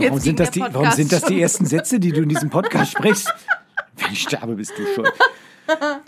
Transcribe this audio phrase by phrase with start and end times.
[0.00, 1.38] Warum Jetzt sind, das die, warum sind das die schon.
[1.38, 3.32] ersten Sätze, die du in diesem Podcast sprichst?
[3.96, 5.12] Wenn ich sterbe, bist du schuld.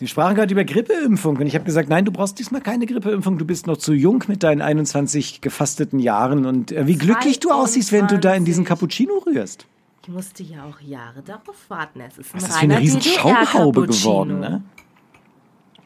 [0.00, 3.38] Die sprachen gerade über Grippeimpfung und ich habe gesagt, nein, du brauchst diesmal keine Grippeimpfung.
[3.38, 7.52] Du bist noch zu jung mit deinen 21 gefasteten Jahren und äh, wie glücklich du
[7.52, 8.66] aussiehst, wenn du da in diesen 22.
[8.66, 9.66] Cappuccino rührst.
[10.02, 12.00] Ich musste ja auch Jahre darauf warten.
[12.00, 14.62] Es ist ein Das ist für eine riesen Schaumhaube geworden, ne?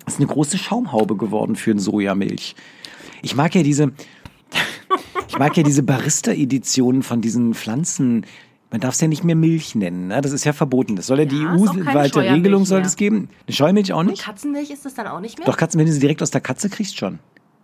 [0.06, 2.54] Das ist eine große Schaumhaube geworden für eine Sojamilch.
[3.20, 3.92] Ich mag ja diese,
[5.36, 8.24] ich mag ja diese Barista-Editionen von diesen Pflanzen.
[8.70, 10.22] Man darf es ja nicht mehr Milch nennen, ne?
[10.22, 10.96] Das ist ja verboten.
[10.96, 13.28] Das soll ja, die Ja, keine EU-weite Regelung soll es geben.
[13.46, 14.22] Eine Scheumilch auch Und nicht?
[14.24, 15.46] Katzenmilch ist das dann auch nicht mehr?
[15.46, 17.18] Doch Katzen, wenn du sie direkt aus der Katze kriegst, schon.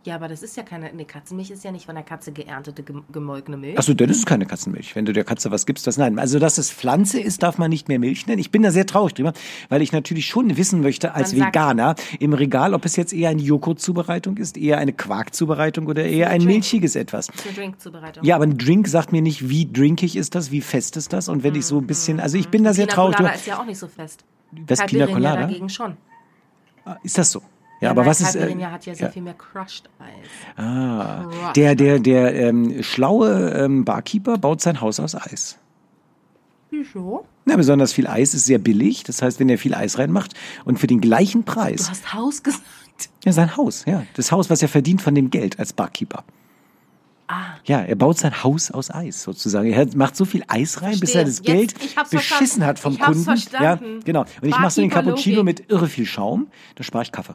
[0.05, 0.93] Ja, aber das ist ja keine.
[0.93, 3.79] Nee, Katzenmilch ist ja nicht von der Katze geerntete, gem- gemolkene Milch.
[3.79, 4.97] Achso, dann ist es keine Katzenmilch.
[4.97, 6.19] Wenn du der Katze was gibst, das nein.
[6.19, 8.41] Also, dass es Pflanze ist, darf man nicht mehr Milch nennen.
[8.41, 9.33] Ich bin da sehr traurig drüber,
[9.69, 13.31] weil ich natürlich schon wissen möchte, als Man Veganer im Regal, ob es jetzt eher
[13.31, 16.51] eine Joghurtzubereitung ist, eher eine Quarkzubereitung oder eher ein Drink.
[16.53, 17.29] milchiges etwas.
[17.29, 18.25] Das eine Drinkzubereitung.
[18.25, 21.29] Ja, aber ein Drink sagt mir nicht, wie drinkig ist das, wie fest ist das.
[21.29, 23.47] Und wenn ich so ein bisschen, also ich bin da sehr Pina traurig Colada ist
[23.47, 24.25] ja auch nicht so fest.
[24.67, 25.43] Was, Pina Colada?
[25.43, 25.97] dagegen schon.
[27.05, 27.41] Ist das so?
[27.83, 28.37] Ja, aber was ist.
[28.37, 29.13] Äh, hat ja sehr ja.
[29.13, 30.09] viel mehr Crushed Eis.
[30.65, 35.59] Ah, Crushed der, der, der ähm, schlaue ähm, Barkeeper baut sein Haus aus Eis.
[36.71, 37.27] Wieso?
[37.45, 39.03] Na, besonders viel Eis ist sehr billig.
[39.05, 40.33] Das heißt, wenn er viel Eis reinmacht
[40.65, 41.91] und für den gleichen Du Preis.
[41.91, 42.63] hast Haus gesagt.
[43.25, 44.05] Ja, sein Haus, ja.
[44.15, 46.25] Das Haus, was er verdient von dem Geld als Barkeeper.
[47.29, 47.55] Ah.
[47.65, 49.73] Ja, er baut sein Haus aus Eis sozusagen.
[49.73, 51.57] Er macht so viel Eis rein, bis er das Verstehe.
[51.57, 52.65] Geld Jetzt- hab's beschissen verstanden.
[52.67, 53.25] hat vom Ich Kunden.
[53.25, 53.95] verstanden.
[53.97, 54.21] Ja, genau.
[54.41, 55.61] Und ich mache so den Cappuccino Barkeeper-Logik.
[55.69, 56.47] mit irre viel Schaum.
[56.77, 57.35] Da spare ich Kaffee.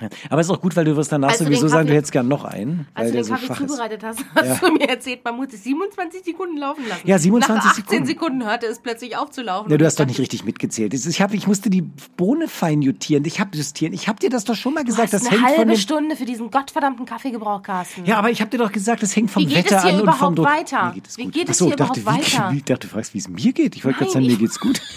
[0.00, 0.08] Ja.
[0.30, 2.28] Aber ist auch gut, weil du wirst danach Als du sowieso sagen, du hättest gern
[2.28, 5.48] noch einen, Als du den so Kaffee zubereitet hast, hast du mir erzählt, man muss
[5.52, 7.00] es 27 Sekunden laufen lassen.
[7.04, 8.06] Ja, 27 Nach 18 Sekunden.
[8.06, 9.70] Sekunden hörte es plötzlich auf zu laufen.
[9.70, 10.92] Ja, du ich hast doch nicht richtig mitgezählt.
[10.94, 11.82] Das Ich, hab, ich musste die
[12.16, 13.24] Bohne fein justieren.
[13.24, 13.92] Ich habe justieren.
[13.92, 15.12] Ich habe dir das doch schon mal Du gesagt.
[15.12, 18.04] hast Das eine hängt von halbe dem, Stunde für diesen gottverdammten Kaffee gebraucht, Carsten.
[18.04, 20.34] Ja, aber ich habe dir doch gesagt, das hängt vom Wie Wetter an und vom
[20.34, 20.46] Druck.
[20.46, 20.86] weiter?
[20.86, 21.32] Mir geht es Wie gut.
[21.34, 22.52] geht es Ach so, hier ich dachte, überhaupt wie, weiter?
[22.56, 23.74] Ich dachte, du fragst, wie es mir geht.
[23.76, 24.80] Ich wollte gerade sagen, mir ich- geht's gut.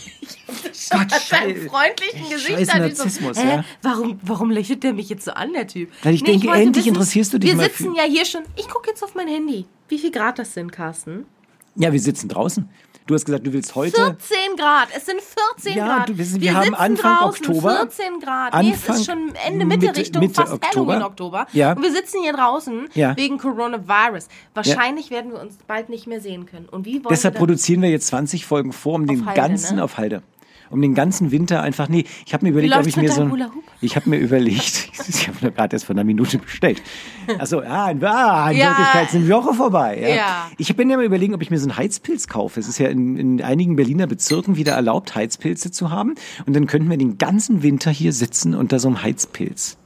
[0.91, 2.85] Gott, Gott, seinem freundlichen scheiß Gesicht an.
[2.85, 3.63] Ich so, Narzissmus, ja.
[3.81, 5.89] warum lächelt der mich jetzt so an, der Typ?
[6.03, 8.41] Weil ich denke, wollte endlich interessierst du dich Wir mal sitzen für- ja hier schon.
[8.55, 9.65] Ich gucke jetzt auf mein Handy.
[9.89, 11.25] Wie viel Grad das sind, Carsten?
[11.75, 12.67] Ja, wir sitzen draußen.
[13.07, 13.95] Du hast gesagt, du willst heute.
[13.95, 14.87] 14 Grad.
[14.95, 16.09] Es sind 14 Ja, Grad.
[16.09, 17.75] du, wir sind- wir haben Anfang draußen, Oktober.
[17.77, 18.53] 14 Grad.
[18.61, 20.93] nee, es Anfang- ist schon Ende, Mitte, Mitte- Richtung Mitte fast Oktober.
[20.93, 21.47] Halloween Oktober.
[21.51, 21.73] Ja.
[21.73, 23.17] Und wir sitzen hier draußen Ja.
[23.17, 24.27] wegen Coronavirus.
[24.53, 26.69] Wahrscheinlich werden wir uns bald nicht mehr sehen können.
[26.69, 29.77] Und wie wollen Deshalb wir produzieren wir jetzt 20 Folgen vor, um den Halde, ganzen
[29.77, 29.83] ne?
[29.83, 30.21] auf Halde.
[30.71, 33.51] Um den ganzen Winter einfach, nee, ich habe mir überlegt, ob ich mir so ein,
[33.81, 36.81] ich habe mir überlegt, ich habe gerade erst vor einer Minute bestellt.
[37.37, 38.69] Achso, ah, in, ah, in Ja.
[38.69, 39.99] Wirklichkeit sind wir Woche vorbei.
[40.01, 40.15] Ja.
[40.15, 40.51] Ja.
[40.57, 42.59] Ich bin ja mal überlegen, ob ich mir so einen Heizpilz kaufe.
[42.59, 46.15] Es ist ja in, in einigen Berliner Bezirken wieder erlaubt, Heizpilze zu haben.
[46.45, 49.77] Und dann könnten wir den ganzen Winter hier sitzen unter so einem Heizpilz.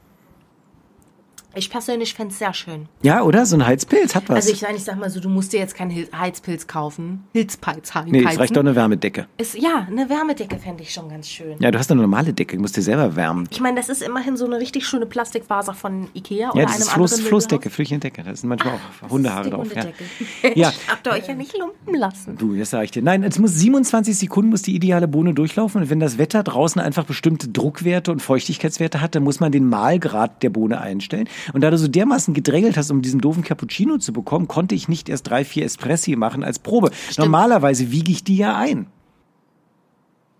[1.55, 2.87] Ich persönlich fände es sehr schön.
[3.01, 3.45] Ja, oder?
[3.45, 4.35] So ein Heizpilz hat was.
[4.47, 7.23] Also ich, ich sag mal so, du musst dir jetzt keinen Hil- Heizpilz kaufen.
[7.33, 8.11] Hilzpilz haben.
[8.11, 9.27] nee, es reicht doch eine Wärmedecke.
[9.37, 11.55] Ist, ja, eine Wärmedecke fände ich schon ganz schön.
[11.59, 13.47] Ja, du hast eine normale Decke, du musst dir selber wärmen.
[13.51, 16.73] Ich meine, das ist immerhin so eine richtig schöne Plastikfaser von Ikea oder Ja, das
[16.75, 18.23] einem ist Floß, anderen Floßdecke, Flüchendecke.
[18.23, 18.73] Da sind manchmal
[19.03, 19.67] auch Hundehaare drauf.
[19.73, 19.83] Ja.
[19.83, 20.03] Hundedecke.
[20.55, 20.69] Ja.
[20.69, 22.37] Ich habt ihr euch ja nicht lumpen lassen.
[22.37, 23.01] Du, das sag ich dir.
[23.01, 25.81] Nein, es muss 27 Sekunden muss die ideale Bohne durchlaufen.
[25.81, 29.67] Und wenn das Wetter draußen einfach bestimmte Druckwerte und Feuchtigkeitswerte hat, dann muss man den
[29.69, 31.27] Mahlgrad der Bohne einstellen.
[31.53, 34.87] Und da du so dermaßen gedrängelt hast, um diesen doofen Cappuccino zu bekommen, konnte ich
[34.87, 36.91] nicht erst drei, vier Espressi machen als Probe.
[37.17, 38.87] Normalerweise wiege ich die ja ein.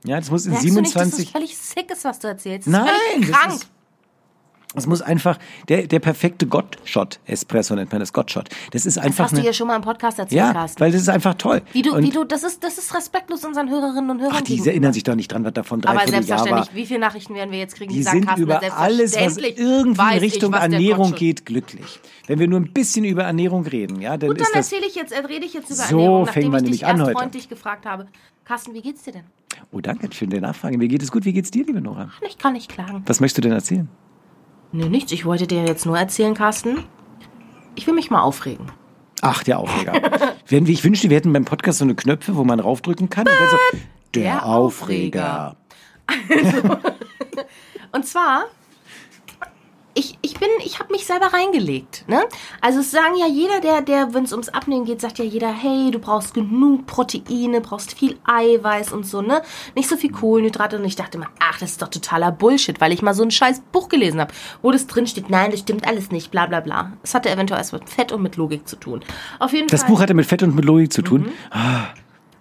[0.06, 1.26] Ja, das muss in Merkst du nicht, dass 27.
[1.26, 2.68] das völlig sick ist, was du erzählst?
[2.68, 3.54] Das Nein, ist völlig das krank.
[3.56, 3.72] ist-
[4.76, 5.38] Es muss einfach
[5.70, 8.50] der, der perfekte Gott-Shot, Espresso nennt man das Gott-Shot.
[8.72, 10.80] Das ist das einfach hast du hier schon mal im Podcast erzählt, ja, Carsten.
[10.80, 11.62] weil das ist einfach toll.
[11.74, 14.42] Wie du, Und- wie du, das ist, das ist respektlos unseren Hörerinnen und Hörern Ach,
[14.42, 16.38] die erinnern sich doch nicht dran, was davon drei Aber Vierteljahr war.
[16.46, 19.14] selbstverständlich, wie viele Nachrichten werden wir jetzt kriegen, die, Die sagen, sind Carsten, über alles,
[19.16, 22.00] was selbstverständlich irgendwie in ich, Richtung der Ernährung geht, glücklich.
[22.28, 24.72] Wenn wir nur ein bisschen über Ernährung reden, ja, dann Gut, dann das.
[24.72, 27.12] erzähle ich jetzt, äh, rede ich jetzt über So Ernährung, nachdem ich dich erst heute.
[27.12, 28.08] freundlich gefragt habe.
[28.46, 29.24] Carsten, wie geht's dir denn?
[29.72, 30.78] Oh, danke für die Nachfrage.
[30.78, 31.26] Mir geht es gut.
[31.26, 32.10] Wie geht's dir, liebe Nora?
[32.28, 33.04] Ich kann nicht klagen.
[33.06, 33.88] Was möchtest du denn erzählen?
[34.76, 35.14] Nee, nichts.
[35.14, 36.84] Ich wollte dir jetzt nur erzählen, Carsten.
[37.76, 38.74] Ich will mich mal aufregen.
[39.22, 39.94] Ach, der Aufreger.
[40.48, 43.26] Wenn ich wünschte, wir hätten beim Podcast so eine Knöpfe, wo man raufdrücken kann.
[43.26, 43.58] So,
[44.14, 45.56] der, Der Aufreger.
[47.94, 48.48] Und zwar
[49.98, 52.04] ich, ich bin, ich habe mich selber reingelegt.
[52.08, 52.22] Ne?
[52.62, 55.52] Also es sagen ja jeder, der, der, wenn es ums Abnehmen geht, sagt ja jeder,
[55.52, 59.42] hey, du brauchst genug Proteine, brauchst viel Eiweiß und so, ne?
[59.74, 60.78] Nicht so viel Kohlenhydrate.
[60.78, 63.32] Und ich dachte immer, ach, das ist doch totaler Bullshit, weil ich mal so ein
[63.32, 66.60] scheiß Buch gelesen habe, wo das drin steht, nein, das stimmt alles nicht, bla bla
[66.60, 66.92] bla.
[67.02, 69.00] Es hatte eventuell was mit Fett und mit Logik zu tun.
[69.40, 69.92] Auf jeden Das Fall.
[69.92, 71.32] Buch hatte mit Fett und mit Logik zu tun.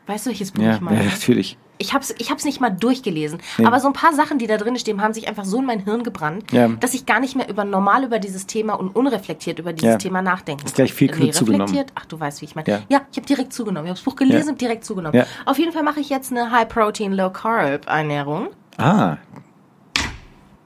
[0.07, 0.99] weißt du, welches Buch Ja, ich meine?
[1.05, 1.57] ja, natürlich.
[1.79, 3.41] Ich hab's, ich hab's nicht mal durchgelesen.
[3.65, 5.81] Aber so ein paar Sachen, die da drin stehen, haben sich einfach so in mein
[5.81, 6.69] Hirn gebrannt, Ja.
[6.69, 9.99] dass ich gar nicht mehr über normal über dieses Thema und unreflektiert über dieses Ja.
[9.99, 10.65] Thema nachdenken.
[10.67, 11.85] Ist gleich viel nee, zugenommen.
[11.97, 12.69] Ach, du weißt, wie ich meine.
[12.69, 12.83] Ja.
[12.89, 13.87] Ja, ich habe direkt zugenommen.
[13.87, 15.25] Ich habe das Buch gelesen und direkt zugenommen.
[15.47, 18.49] Auf jeden Fall mache ich jetzt eine High-Protein, Low-Carb-Ernährung.
[18.79, 19.17] Ah.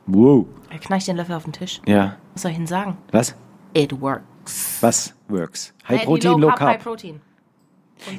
[0.07, 0.47] Wow.
[0.71, 1.81] Er knallt den Löffel auf den Tisch.
[1.87, 2.17] Ja.
[2.35, 2.97] Was soll ich Ihnen sagen?
[3.13, 3.35] Was?
[3.75, 4.79] It works.
[4.81, 5.75] Was works?
[5.89, 6.83] Äh, High Protein, Low High Carb.
[6.83, 7.21] Protein.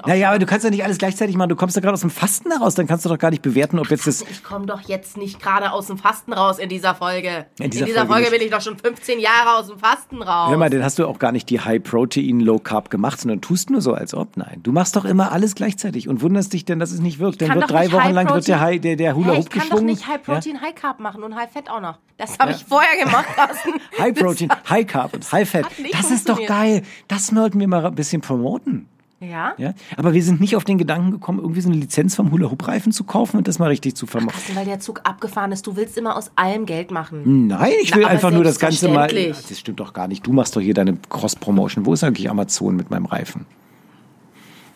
[0.05, 1.49] Naja, aber du kannst ja nicht alles gleichzeitig machen.
[1.49, 2.75] Du kommst ja gerade aus dem Fasten heraus.
[2.75, 4.21] Dann kannst du doch gar nicht bewerten, ob jetzt das.
[4.29, 7.45] Ich komme doch jetzt nicht gerade aus dem Fasten raus in dieser Folge.
[7.59, 8.31] In dieser Folge Folge nicht.
[8.31, 10.49] bin ich doch schon 15 Jahre aus dem Fasten raus.
[10.49, 13.41] Hör mal, dann hast du auch gar nicht die High Protein, Low Carb gemacht, sondern
[13.41, 14.37] tust nur so, als ob.
[14.37, 14.59] Nein.
[14.63, 17.41] Du machst doch immer alles gleichzeitig und wunderst dich denn, dass es nicht wirkt.
[17.41, 19.59] Dann wird drei Wochen lang wird der, High, der, der Hula Hey, Hoop ich kann
[19.61, 19.85] doch geschwungen.
[19.85, 21.97] nicht High Protein, High Carb machen und High Fett auch noch.
[22.17, 23.73] Das habe ich vorher gemacht, Carsten.
[23.97, 24.03] Ja.
[24.03, 25.65] High Protein, High Carb und High Fat.
[25.65, 26.83] hat nicht Das ist doch geil.
[27.07, 28.87] Das sollten wir mal ein bisschen promoten.
[29.21, 29.53] Ja?
[29.57, 29.73] Ja?
[29.97, 32.67] Aber wir sind nicht auf den Gedanken gekommen, irgendwie so eine Lizenz vom Hula Hoop
[32.67, 34.39] Reifen zu kaufen und das mal richtig zu vermarkten.
[34.39, 35.67] Carsten, weil der Zug abgefahren ist.
[35.67, 37.47] Du willst immer aus allem Geld machen.
[37.47, 39.07] Nein, ich Na, will aber einfach nur das Ganze mal.
[39.09, 40.25] Das stimmt doch gar nicht.
[40.25, 41.85] Du machst doch hier deine Cross-Promotion.
[41.85, 43.45] Wo ist eigentlich Amazon mit meinem Reifen?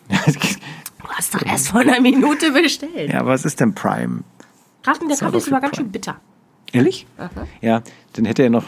[0.08, 3.10] Du hast doch erst vor einer Minute bestellt.
[3.12, 4.24] ja, was ist denn Prime?
[4.82, 6.16] Carsten, der Kaffee ist aber ganz schön bitter.
[6.72, 7.06] Ehrlich?
[7.62, 7.82] Ja,
[8.14, 8.64] dann hätte er noch.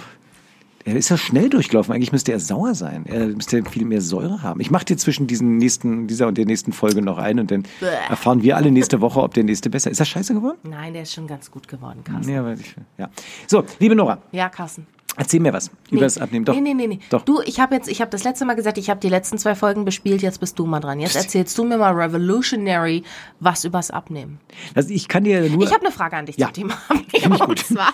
[0.87, 1.93] Er ist ja schnell durchgelaufen.
[1.93, 3.05] Eigentlich müsste er sauer sein.
[3.06, 4.61] Er müsste viel mehr Säure haben.
[4.61, 7.65] Ich mache dir zwischen diesen nächsten, dieser und der nächsten Folge noch ein und dann
[7.81, 7.87] Bäh.
[8.09, 9.94] erfahren wir alle nächste Woche, ob der nächste besser ist.
[9.94, 10.59] Ist das scheiße geworden?
[10.62, 12.33] Nein, der ist schon ganz gut geworden, Carsten.
[12.33, 12.77] Ja, weiß ich.
[12.99, 13.11] Ja.
[13.49, 14.87] So, liebe Nora, Ja, Carsten.
[15.16, 16.44] Erzähl mir was über das Abnehmen.
[16.44, 16.54] Doch.
[16.54, 16.98] Nee, nee, nee, nee.
[17.10, 17.22] Doch.
[17.22, 19.54] Du, ich habe jetzt, ich habe das letzte Mal gesagt, ich habe die letzten zwei
[19.54, 21.00] Folgen bespielt, jetzt bist du mal dran.
[21.00, 23.02] Jetzt erzählst du mir mal revolutionary
[23.40, 24.40] was übers Abnehmen.
[24.74, 25.62] Also ich kann dir nur.
[25.62, 26.46] Ich habe eine Frage an dich Ja.
[26.46, 27.40] zum Thema Abnehmen.
[27.40, 27.92] Und zwar,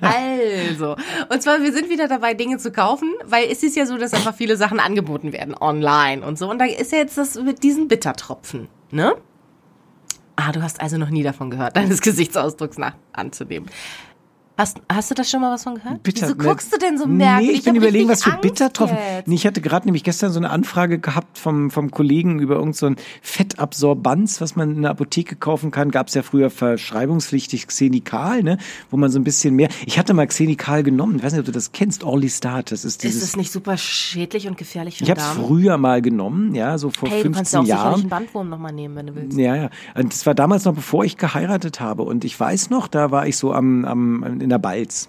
[0.00, 0.96] also,
[1.30, 4.12] und zwar, wir sind wieder dabei, Dinge zu kaufen, weil es ist ja so, dass
[4.14, 6.50] einfach viele Sachen angeboten werden online und so.
[6.50, 9.14] Und da ist ja jetzt das mit diesen Bittertropfen, ne?
[10.36, 13.68] Ah, du hast also noch nie davon gehört, deines Gesichtsausdrucks nach anzunehmen.
[14.56, 16.04] Hast, hast du das schon mal was von gehört?
[16.04, 17.50] Bitter, Wieso guckst du denn so merkwürdig?
[17.50, 18.96] Nee, ich bin hab überlegen, was für Angst Bittertropfen.
[18.96, 19.26] jetzt.
[19.26, 22.76] Nee, ich hatte gerade nämlich gestern so eine Anfrage gehabt vom, vom Kollegen über irgend
[22.76, 25.90] so ein Fettabsorbanz, was man in der Apotheke kaufen kann.
[25.90, 28.58] Gab es ja früher verschreibungspflichtig Xenikal, ne?
[28.92, 29.68] wo man so ein bisschen mehr.
[29.86, 31.16] Ich hatte mal Xenikal genommen.
[31.16, 32.04] Ich weiß nicht, ob du das kennst.
[32.04, 32.70] Orlistat.
[32.70, 33.22] Das ist dieses.
[33.22, 36.78] Ist es nicht super schädlich und gefährlich für ich habe es früher mal genommen, ja,
[36.78, 38.00] so vor Hey, du kannst ja 15 auch sicherlich Jahren.
[38.02, 39.36] einen Bandwurm nochmal nehmen, wenn du willst.
[39.36, 39.70] Ja, ja.
[39.96, 42.04] Und das war damals noch, bevor ich geheiratet habe.
[42.04, 45.08] Und ich weiß noch, da war ich so am, am in der Balz.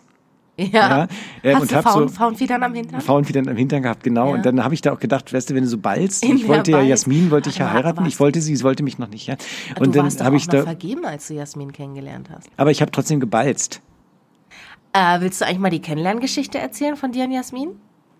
[0.57, 1.07] Ja.
[1.43, 3.01] Ja, Hast und du hab Faun, so- Faunfedern am Hintern?
[3.01, 4.29] Faunfedern am Hintern gehabt, genau.
[4.29, 4.35] Ja.
[4.35, 6.47] Und dann habe ich da auch gedacht, weißt du, wenn du so balzt, In ich
[6.47, 6.81] wollte ja.
[6.81, 9.35] Jasmin, wollte ich ja heiraten, ich wollte sie, sie wollte mich noch nicht, ja.
[9.75, 12.47] du Und dann warst doch habe ich da, vergeben, als du Jasmin kennengelernt hast.
[12.55, 13.81] aber ich habe trotzdem gebalzt.
[14.93, 17.71] Äh, willst du eigentlich mal die Kennenlerngeschichte erzählen von dir und Jasmin?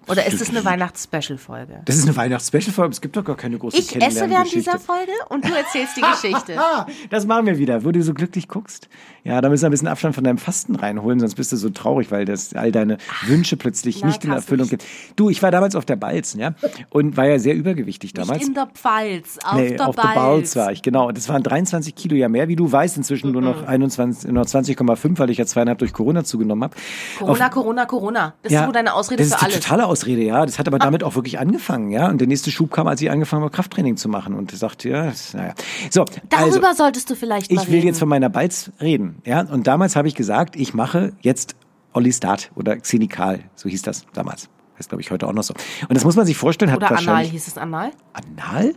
[0.08, 1.82] Oder ist es eine Weihnachts-Special-Folge?
[1.86, 4.80] Das ist eine Weihnachts-Special-Folge, es gibt doch gar keine große Ich esse während dieser.
[4.80, 6.60] Folge und du erzählst die Geschichte.
[6.60, 8.90] Ah, das machen wir wieder, wo du so glücklich guckst.
[9.24, 11.70] Ja, da müssen wir ein bisschen Abstand von deinem Fasten reinholen, sonst bist du so
[11.70, 14.80] traurig, weil das all deine Wünsche plötzlich na, nicht in Erfüllung gehen.
[15.16, 16.54] Du, ich war damals auf der Balz, ja,
[16.90, 18.40] und war ja sehr übergewichtig damals.
[18.40, 20.16] Nicht in der Pfalz, auf nee, der auf der Balz.
[20.16, 21.08] Balz war ich, genau.
[21.08, 22.98] Und das waren 23 Kilo ja mehr, wie du weißt.
[22.98, 26.76] Inzwischen nur noch 21, nur noch 20,5, weil ich ja zweieinhalb durch Corona zugenommen habe.
[27.18, 28.34] Corona, Corona, Corona.
[28.44, 29.60] Das ist nur deine Ausrede das für ist alles.
[29.60, 30.46] totale Ausrede, ja.
[30.46, 32.10] Das hat aber damit auch wirklich angefangen, ja.
[32.10, 34.34] Und der nächste Schub kam, als ich angefangen habe, Krafttraining zu machen.
[34.34, 35.54] Und ich sagte, ja, das, naja.
[35.90, 37.88] So, Darüber also, solltest du vielleicht mal ich will reden.
[37.88, 39.42] jetzt von meiner Balz reden, ja.
[39.42, 41.56] Und damals habe ich gesagt, ich mache jetzt
[41.94, 44.50] Olistat oder Xenikal, so hieß das damals.
[44.78, 45.54] Heißt, glaube ich, heute auch noch so.
[45.88, 47.92] Und das muss man sich vorstellen, hat Oder Anal, hieß es Anal?
[48.12, 48.76] Anal?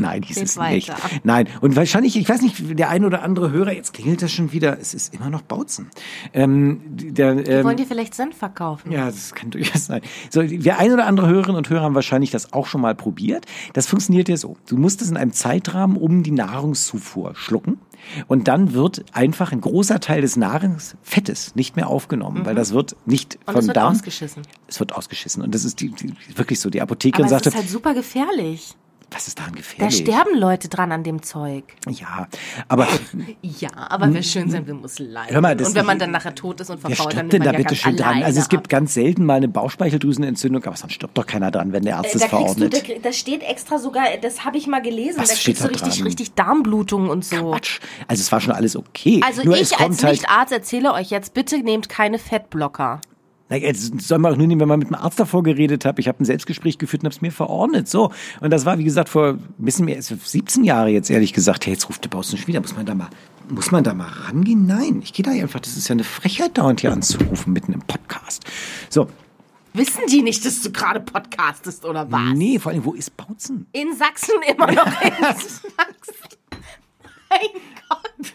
[0.00, 0.74] Nein, hieß Red es weiter.
[0.74, 0.92] nicht.
[1.24, 4.52] Nein, und wahrscheinlich, ich weiß nicht, der ein oder andere Hörer, jetzt klingelt das schon
[4.52, 5.90] wieder, es ist immer noch Bautzen.
[6.32, 8.90] Ähm, der, ähm, wollen dir vielleicht Senf verkaufen.
[8.92, 10.00] ja, das kann durchaus sein.
[10.30, 13.46] So, der ein oder andere Hörerinnen und Hörer haben wahrscheinlich das auch schon mal probiert.
[13.72, 14.56] Das funktioniert ja so.
[14.68, 17.78] Du musst es in einem Zeitrahmen um die Nahrungszufuhr schlucken.
[18.28, 22.96] Und dann wird einfach ein großer Teil des Nahrungsfettes nicht mehr aufgenommen, weil das wird
[23.04, 23.40] nicht Mhm.
[23.46, 23.92] Und vom es wird Darm.
[23.92, 24.42] ausgeschissen.
[24.66, 25.42] Es wird ausgeschissen.
[25.42, 26.70] Und das ist die, die, wirklich so.
[26.70, 28.74] Die Aber Apothekerin es sagte, ist halt super gefährlich.
[29.12, 29.96] Was ist daran Da gefährlich?
[29.98, 31.64] sterben Leute dran an dem Zeug.
[31.88, 32.28] Ja,
[32.68, 32.86] aber
[33.42, 35.34] Ja, aber wer schön sein will, muss leiden.
[35.34, 37.38] Hör mal, das und wenn man dann nachher tot ist und verfault, dann nimmt da
[37.38, 38.22] man ja bitte schön dran?
[38.22, 38.68] Also es gibt ab.
[38.68, 42.22] ganz selten mal eine Bauchspeicheldrüsenentzündung, aber sonst stirbt doch keiner dran, wenn der Arzt es
[42.22, 42.88] Äh, da kriegst du, verordnet.
[43.02, 45.94] da, das steht extra sogar, das habe ich mal gelesen, Was da steht da richtig,
[45.96, 46.06] dran?
[46.06, 47.50] richtig Darmblutung und so.
[47.50, 47.80] Quatsch.
[48.08, 49.20] Also es war schon alles okay.
[49.26, 53.00] Also Nur ich es als halt, Nicht-Arzt erzähle euch jetzt, bitte nehmt keine Fettblocker.
[53.50, 55.98] Na, jetzt soll man auch nur nehmen, wenn man mit einem Arzt davor geredet hat.
[55.98, 57.88] Ich habe ein Selbstgespräch geführt und habe es mir verordnet.
[57.88, 58.12] So.
[58.40, 61.66] Und das war, wie gesagt, vor ein bisschen mehr, 17 Jahre jetzt ehrlich gesagt.
[61.66, 62.60] Hey, jetzt ruft der Bautzen schon wieder.
[62.60, 63.10] Muss man da mal,
[63.48, 64.66] muss man da mal rangehen?
[64.66, 65.58] Nein, ich gehe da einfach.
[65.58, 68.44] Das ist ja eine Frechheit, dauernd hier anzurufen, mitten im Podcast.
[68.88, 69.08] So.
[69.72, 72.34] Wissen die nicht, dass du gerade podcastest oder was?
[72.34, 73.66] Nee, vor allem, wo ist Bautzen?
[73.72, 75.70] In Sachsen immer noch in Sachsen.
[77.28, 78.32] Mein Gott.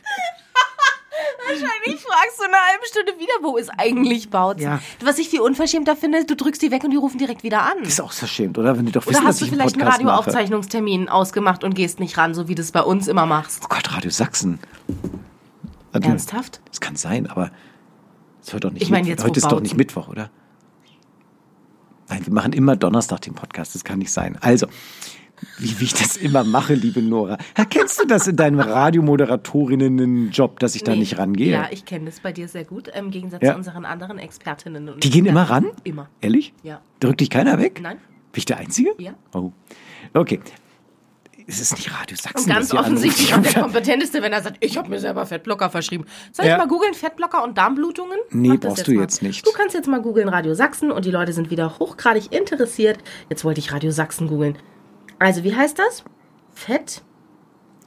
[1.47, 4.63] Wahrscheinlich fragst du eine halbe Stunde wieder, wo ist eigentlich Bautzen?
[4.63, 4.81] Ja.
[5.03, 7.83] Was ich viel unverschämter finde, du drückst die weg und die rufen direkt wieder an.
[7.83, 8.77] Ist auch verschämt, oder?
[8.77, 10.17] Wenn die doch Oder wissen, hast dass du ich einen vielleicht einen mache.
[10.17, 13.61] Radioaufzeichnungstermin ausgemacht und gehst nicht ran, so wie du es bei uns immer machst?
[13.63, 14.59] Oh Gott, Radio Sachsen.
[15.91, 16.07] Warte.
[16.07, 16.61] Ernsthaft?
[16.69, 17.51] Das kann sein, aber
[18.41, 18.83] es heute doch nicht.
[18.83, 19.07] Ich Mittwoch.
[19.07, 20.29] jetzt, heute ist doch nicht Mittwoch, oder?
[22.09, 23.73] Nein, wir machen immer Donnerstag den Podcast.
[23.73, 24.37] Das kann nicht sein.
[24.41, 24.67] Also,
[25.59, 27.37] wie, wie ich das immer mache, liebe Nora.
[27.55, 30.99] Erkennst du das in deinem Radiomoderatorinnen-Job, dass ich da Nee.
[30.99, 31.51] nicht rangehe?
[31.51, 33.51] Ja, ich kenne das bei dir sehr gut, im Gegensatz Ja.
[33.51, 34.89] zu unseren anderen Expertinnen.
[34.89, 35.67] Und Die gehen immer ran?
[35.83, 36.09] Immer.
[36.21, 36.53] Ehrlich?
[36.63, 36.81] Ja.
[36.99, 37.79] Drückt dich keiner weg?
[37.81, 37.97] Nein.
[38.31, 38.91] Bin ich der Einzige?
[38.97, 39.13] Ja.
[39.33, 39.51] Oh.
[40.13, 40.39] Okay.
[41.47, 42.49] Es ist nicht Radio Sachsen.
[42.49, 46.05] Und ganz offensichtlich auch der Kompetenteste, wenn er sagt, ich habe mir selber Fettblocker verschrieben.
[46.31, 46.53] Soll Ja.
[46.53, 48.17] ich mal googeln, Fettblocker und Darmblutungen?
[48.31, 49.01] Nee, Mach brauchst du mal.
[49.01, 49.45] jetzt nicht.
[49.45, 52.97] Du kannst jetzt mal googeln Radio Sachsen und die Leute sind wieder hochgradig interessiert.
[53.29, 54.57] Jetzt wollte ich Radio Sachsen googeln.
[55.19, 56.03] Also, wie heißt das?
[56.53, 57.01] Fett.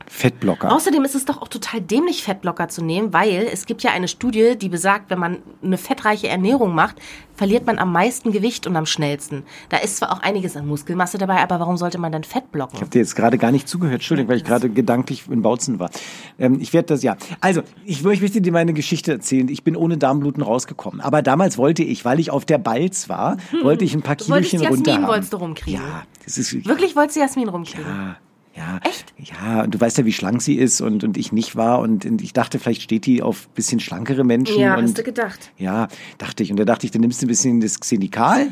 [0.08, 0.72] Fettblocker.
[0.72, 4.08] Außerdem ist es doch auch total dämlich, Fettblocker zu nehmen, weil es gibt ja eine
[4.08, 6.96] Studie, die besagt, wenn man eine fettreiche Ernährung macht,
[7.34, 9.44] verliert man am meisten Gewicht und am schnellsten.
[9.68, 12.74] Da ist zwar auch einiges an Muskelmasse dabei, aber warum sollte man dann Fett blocken?
[12.74, 15.78] Ich habe dir jetzt gerade gar nicht zugehört, Entschuldigung, weil ich gerade gedanklich in Bautzen
[15.78, 15.90] war.
[16.38, 17.16] Ähm, ich werde das, ja.
[17.40, 19.48] Also, ich, ich möchte dir meine Geschichte erzählen.
[19.48, 21.00] Ich bin ohne Darmbluten rausgekommen.
[21.00, 24.42] Aber damals wollte ich, weil ich auf der Balz war, wollte ich ein paar Kilochen
[24.42, 25.06] runter Jasmin haben.
[25.06, 25.80] wolltest du rumkriegen.
[25.80, 26.66] Ja, das ist...
[26.66, 27.86] Wirklich wolltest du Jasmin rumkriegen?
[27.86, 28.16] Ja,
[28.58, 28.80] ja.
[28.82, 29.14] Echt?
[29.16, 31.78] Ja, und du weißt ja, wie schlank sie ist und, und ich nicht war.
[31.78, 34.58] Und, und ich dachte, vielleicht steht die auf bisschen schlankere Menschen.
[34.58, 35.52] Ja, und, hast du gedacht.
[35.56, 35.88] Ja,
[36.18, 36.50] dachte ich.
[36.50, 38.48] Und da dachte ich, dann nimmst du ein bisschen das Xenikal.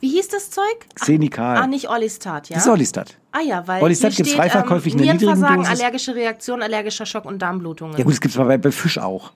[0.00, 0.64] Wie hieß das Zeug?
[0.96, 1.56] Xenikal.
[1.56, 2.56] Ah, nicht Orlistat, ja?
[2.56, 3.16] Das ist Olistat.
[3.32, 5.80] Ah ja, weil Orlistat hier gibt's steht, freiverkäuflich ähm, in der niedrigen Dosis.
[5.80, 7.96] allergische Reaktion, allergischer Schock und Darmblutungen.
[7.96, 9.32] Ja gut, das gibt's aber bei, bei Fisch auch.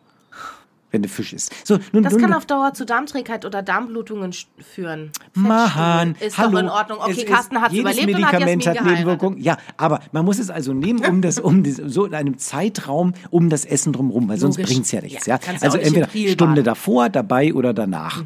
[0.90, 1.52] Wenn der Fisch ist.
[1.66, 5.10] So, nun, das nun, kann auf Dauer zu Darmträgheit oder Darmblutungen führen.
[5.34, 6.14] Mahan.
[6.18, 6.52] Ist hallo.
[6.52, 6.98] doch in Ordnung.
[7.00, 8.98] Okay, Es Carsten hat überlebt und hat Medikament Jasmin hat geheiratet.
[8.98, 9.38] Nebenwirkungen.
[9.38, 13.12] Ja, aber man muss es also nehmen, um das, um das, so in einem Zeitraum
[13.30, 14.72] um das Essen drumherum, weil sonst Logisch.
[14.72, 15.26] bringt's ja nichts.
[15.26, 16.58] Ja, Ja, also entweder Stunde baden.
[16.60, 16.64] Mhm.
[16.64, 18.24] davor, dabei oder danach.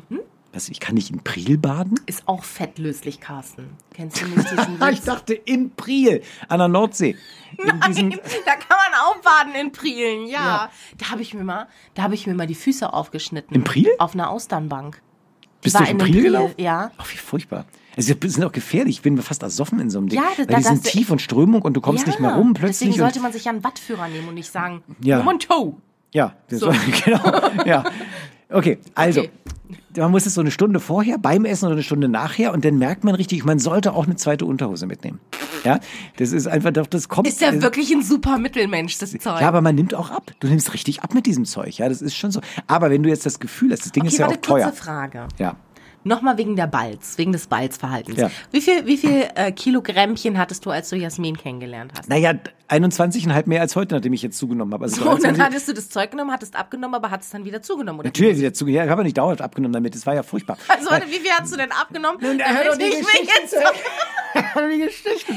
[0.55, 1.99] Was, ich kann nicht in Priel baden?
[2.05, 3.71] Ist auch fettlöslich, Carsten.
[3.95, 5.05] Kennst du nicht diesen Ah, ich Witz?
[5.07, 7.17] dachte in Priel, an der Nordsee.
[7.57, 7.71] Nein,
[8.45, 10.39] da kann man auch baden in Prielen, ja.
[10.45, 10.71] Ja.
[10.99, 13.55] Da habe ich mir mal, da habe ich mir mal die Füße aufgeschnitten.
[13.55, 13.89] In Priel?
[13.99, 15.01] Auf einer Austernbank.
[15.63, 16.55] Bist du in Priel Priel, gelaufen?
[16.59, 16.91] ja.
[16.99, 17.65] Ach, wie furchtbar.
[17.97, 18.97] Also, die sind auch gefährlich.
[18.97, 20.19] Ich bin fast ersoffen in so einem Ding.
[20.21, 22.53] Ja, da- Weil die sind das- tief und Strömung und du kommst nicht mehr rum
[22.55, 22.91] plötzlich.
[22.91, 25.19] Deswegen sollte man sich ja einen Wattführer nehmen und nicht sagen, Ja.
[25.23, 25.79] Momento.
[26.15, 26.71] Ja, das So.
[27.05, 27.65] genau.
[27.65, 27.85] Ja.
[28.53, 29.21] Okay, also.
[29.21, 29.31] Okay.
[29.97, 32.79] Man muss es so eine Stunde vorher beim Essen oder eine Stunde nachher und dann
[32.79, 35.21] merkt man richtig, man sollte auch eine zweite Unterhose mitnehmen.
[35.65, 35.81] Ja,
[36.17, 37.29] das ist einfach doch, das kommt.
[37.29, 39.41] Ist ja äh, wirklich ein super Mittelmensch, das Zeug.
[39.41, 40.33] Ja, aber man nimmt auch ab.
[40.41, 41.77] Du nimmst richtig ab mit diesem Zeug.
[41.79, 42.41] Ja, das ist schon so.
[42.67, 44.65] Aber wenn du jetzt das Gefühl hast, das Ding okay, ist ja warte, auch teuer.
[44.65, 45.29] kurze Frage.
[45.39, 45.57] Ja.
[46.05, 48.19] Nochmal wegen der Balz, wegen des Balzverhaltens.
[48.19, 48.31] Ja.
[48.51, 52.09] Wie viel, wie viel äh, Kilogrammchen hattest du, als du Jasmin kennengelernt hast?
[52.09, 52.35] Naja,
[52.69, 54.85] 21,5 mehr als heute, nachdem ich jetzt zugenommen habe.
[54.85, 57.45] Also So, und dann 23 hattest du das Zeug genommen, hattest abgenommen, aber hattest dann
[57.45, 58.09] wieder zugenommen, oder?
[58.09, 58.67] Natürlich wieder zu.
[58.67, 59.95] Ja, ich habe nicht dauerhaft abgenommen damit.
[59.95, 60.57] Das war ja furchtbar.
[60.69, 62.19] Also, warte, wie viel hast du denn abgenommen?
[62.21, 63.55] Nun, Damit ich mich jetzt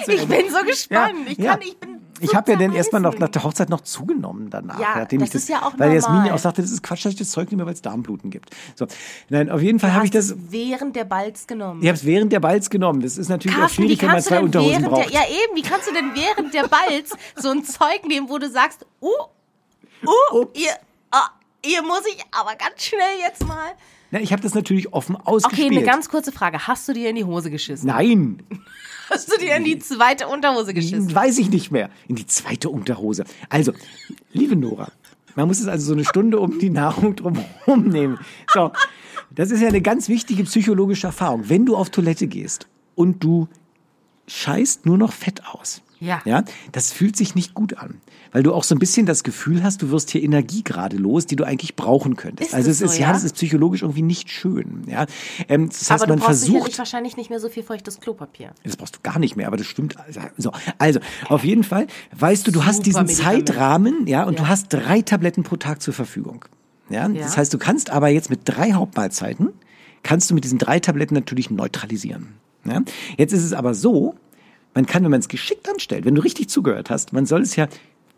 [0.05, 1.27] zu Ich bin so gespannt.
[1.27, 1.51] Ich ja.
[1.51, 2.04] kann, ich bin.
[2.21, 4.79] Ich habe ja dann erstmal noch nach der Hochzeit noch zugenommen danach.
[4.79, 6.27] Ja, nachdem das ich das, ist ja auch Weil Jasmin normal.
[6.29, 8.51] ja auch sagte, das ist Quatsch, dass ich das Zeug nehme, weil es Darmbluten gibt.
[8.75, 8.87] So,
[9.29, 10.35] nein, auf jeden Fall habe ich das.
[10.49, 11.81] während der Balz genommen.
[11.81, 13.01] Ich habe es während der Balz genommen.
[13.01, 15.13] Das ist natürlich auch Carsten, wie schwierig, wenn man zwei Unterhosen braucht.
[15.13, 18.37] der, ja eben, wie kannst du denn während der Balz so ein Zeug nehmen, wo
[18.37, 19.07] du sagst, uh,
[20.05, 20.71] uh, ihr,
[21.11, 21.29] ah,
[21.65, 23.73] ihr muss ich aber ganz schnell jetzt mal.
[24.11, 25.71] Na, ich habe das natürlich offen Okay, ausgespielt.
[25.71, 26.67] eine ganz kurze Frage.
[26.67, 27.87] Hast du dir in die Hose geschissen?
[27.87, 28.43] Nein,
[29.09, 31.13] Hast du dir in die zweite Unterhose geschissen?
[31.13, 31.89] weiß ich nicht mehr.
[32.07, 33.23] In die zweite Unterhose.
[33.49, 33.71] Also,
[34.31, 34.91] liebe Nora,
[35.35, 38.17] man muss es also so eine Stunde um die Nahrung drumherum nehmen.
[38.51, 38.71] So,
[39.29, 41.49] das ist ja eine ganz wichtige psychologische Erfahrung.
[41.49, 43.47] Wenn du auf Toilette gehst und du
[44.27, 45.83] scheißt nur noch Fett aus.
[45.99, 46.21] Ja.
[46.25, 49.63] Ja, das fühlt sich nicht gut an, weil du auch so ein bisschen das Gefühl
[49.63, 52.49] hast, du wirst hier Energie gerade los, die du eigentlich brauchen könntest.
[52.49, 53.13] Ist also es ist so, ja, ja?
[53.13, 54.83] das ist psychologisch irgendwie nicht schön.
[54.87, 55.05] Ja,
[55.47, 58.51] ähm, das heißt, aber du man versucht, wahrscheinlich nicht mehr so viel feuchtes Klopapier.
[58.63, 59.95] das brauchst du gar nicht mehr, aber das stimmt.
[60.37, 60.99] So, also
[61.29, 61.87] auf jeden Fall,
[62.17, 63.47] weißt du, du hast Super diesen Medikament.
[63.47, 64.43] Zeitrahmen, ja, und Ja.
[64.43, 66.45] du hast drei Tabletten pro Tag zur Verfügung.
[66.89, 67.23] Ja, Ja.
[67.23, 69.53] das heißt, du kannst aber jetzt mit drei Hauptmahlzeiten
[70.03, 72.35] kannst du mit diesen drei Tabletten natürlich neutralisieren.
[72.63, 72.81] Ja?
[73.17, 74.15] Jetzt ist es aber so,
[74.75, 77.55] man kann, wenn man es geschickt anstellt, wenn du richtig zugehört hast, man soll es
[77.55, 77.67] ja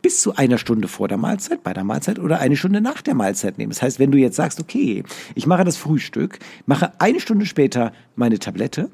[0.01, 3.15] bis zu einer Stunde vor der Mahlzeit, bei der Mahlzeit oder eine Stunde nach der
[3.15, 3.71] Mahlzeit nehmen.
[3.71, 5.03] Das heißt, wenn du jetzt sagst, okay,
[5.35, 8.89] ich mache das Frühstück, mache eine Stunde später meine Tablette,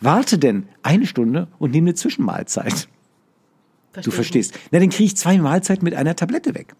[0.00, 2.88] warte denn eine Stunde und nehme eine Zwischenmahlzeit.
[4.02, 4.58] Du verstehst.
[4.72, 6.74] Na, dann kriege ich zwei Mahlzeiten mit einer Tablette weg.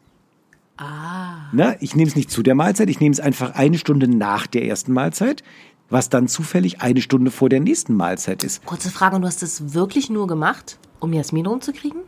[0.76, 1.50] Ah.
[1.53, 4.49] Na, ich nehme es nicht zu der Mahlzeit, ich nehme es einfach eine Stunde nach
[4.49, 5.45] der ersten Mahlzeit,
[5.91, 8.64] was dann zufällig eine Stunde vor der nächsten Mahlzeit ist.
[8.64, 12.03] Kurze Frage, und du hast das wirklich nur gemacht, um Jasmin rumzukriegen?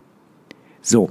[0.83, 1.11] So.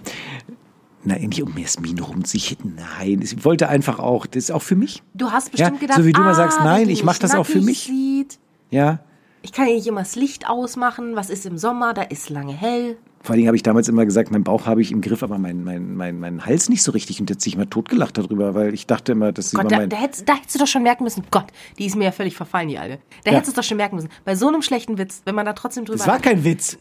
[1.03, 2.77] Nein, nicht um Jasmin rumzusichern.
[2.97, 5.03] Nein, ich wollte einfach auch, das ist auch für mich.
[5.13, 7.19] Du hast bestimmt ja, gedacht, so wie du ah, mal sagst, wenn nein, ich mache
[7.19, 7.83] das auch für mich.
[7.83, 8.39] Sieht.
[8.71, 8.99] Ja.
[9.45, 11.15] Ich kann ja nicht immer das Licht ausmachen.
[11.15, 11.93] Was ist im Sommer?
[11.93, 12.97] Da ist lange hell.
[13.21, 15.37] Vor allen Dingen habe ich damals immer gesagt, mein Bauch habe ich im Griff, aber
[15.37, 17.21] mein, mein, mein, mein Hals nicht so richtig.
[17.21, 19.77] Und jetzt sich mal totgelacht darüber, weil ich dachte immer, das ist Gott, immer da,
[19.77, 19.89] mein.
[19.89, 21.23] da, hättest, da hättest du doch schon merken müssen.
[21.29, 21.45] Gott,
[21.77, 22.97] die ist mir ja völlig verfallen, die Alte.
[23.23, 23.37] Da Ja.
[23.37, 24.09] hättest du es doch schon merken müssen.
[24.23, 26.79] Bei so einem schlechten Witz, wenn man da trotzdem drüber Das war kein Witz.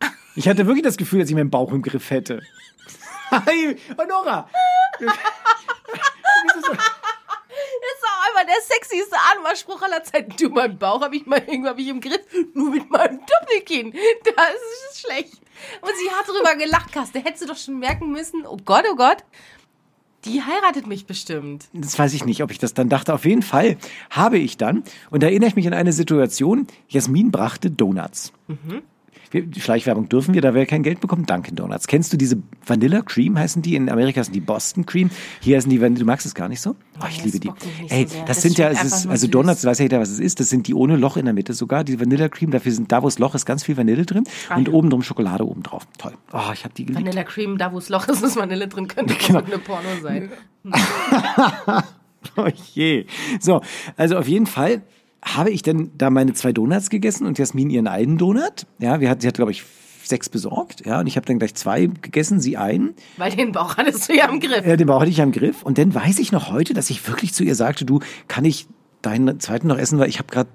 [0.36, 2.40] Ich hatte wirklich das Gefühl, dass ich meinen Bauch im Griff hätte.
[3.30, 4.48] Hi, Honora!
[7.80, 10.34] Das ist doch einmal der sexyste Anmachspruch aller Zeiten.
[10.36, 12.20] Du, mein Bauch habe ich mal irgendwann hab ich im Griff,
[12.54, 13.92] nur mit meinem Doppelkinn.
[14.24, 14.54] Das
[14.90, 15.40] ist schlecht.
[15.80, 17.20] Und sie hat drüber gelacht, Kaste.
[17.20, 19.24] Hättest du doch schon merken müssen, oh Gott, oh Gott,
[20.24, 21.68] die heiratet mich bestimmt.
[21.72, 23.14] Das weiß ich nicht, ob ich das dann dachte.
[23.14, 23.76] Auf jeden Fall
[24.10, 28.32] habe ich dann, und da erinnere ich mich an eine Situation, Jasmin brachte Donuts.
[29.30, 31.24] Wir, die Schleichwerbung dürfen wir, da wir kein Geld bekommen.
[31.26, 31.86] Dunkin' Donuts.
[31.86, 33.76] Kennst du diese Vanilla Cream heißen die?
[33.76, 35.10] In Amerika sind die Boston Cream.
[35.40, 36.00] Hier heißen die Vanilla.
[36.00, 36.74] Du magst es gar nicht so?
[37.00, 37.50] Oh, ich Nee, liebe die.
[37.88, 39.30] Ey, das, Das sind ja, es ist, also süß.
[39.30, 40.40] Donuts, weiß ja jeder, was es ist.
[40.40, 41.84] Das sind die ohne Loch in der Mitte sogar.
[41.84, 44.24] Die Vanilla Cream, dafür sind, da wo es Loch ist, ganz viel Vanille drin.
[44.56, 44.74] und ja.
[44.74, 45.86] oben drum Schokolade oben drauf.
[45.98, 46.12] Toll.
[46.32, 47.04] Oh, ich habe die geliebt.
[47.06, 49.40] Vanilla Cream, da wo es Loch ist, ist Vanille drin, könnte Genau.
[49.44, 50.30] eine Porno sein.
[52.36, 53.06] Oh je.
[53.40, 53.62] So,
[53.96, 54.82] also auf jeden Fall
[55.22, 58.66] habe ich dann da meine zwei Donuts gegessen und Jasmin ihren einen Donut.
[58.78, 59.64] Ja, wir hat, sie hat, glaube ich,
[60.02, 60.84] sechs besorgt.
[60.84, 62.94] Ja, und ich habe dann gleich zwei gegessen, sie einen.
[63.16, 64.66] Weil den Bauch hattest du ja im Griff.
[64.66, 65.62] Ja, den Bauch hatte ich am Griff.
[65.62, 68.66] Und dann weiß ich noch heute, dass ich wirklich zu ihr sagte, du, kann ich
[69.02, 70.50] deinen zweiten noch essen, weil ich habe gerade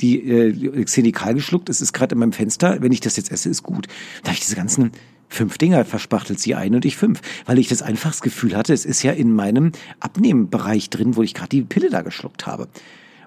[0.00, 3.48] die äh, Xenikal geschluckt, es ist gerade in meinem Fenster, wenn ich das jetzt esse,
[3.48, 3.86] ist gut.
[4.22, 4.90] Da habe ich diese ganzen
[5.28, 8.72] fünf Dinger verspachtelt, sie ein und ich fünf, weil ich das einfach das Gefühl hatte,
[8.72, 12.68] es ist ja in meinem Abnehmbereich drin, wo ich gerade die Pille da geschluckt habe.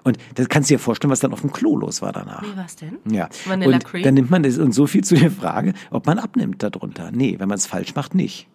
[0.04, 2.42] Und das kannst du dir vorstellen, was dann auf dem Klo los war danach.
[2.42, 2.98] Wie was denn?
[3.10, 3.28] Ja.
[3.46, 4.02] Vanilla und Cream?
[4.02, 7.10] dann nimmt man das und so viel zu der Frage, ob man abnimmt darunter.
[7.12, 8.48] Nee, wenn man es falsch macht, nicht.